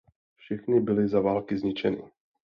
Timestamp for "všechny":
0.35-0.79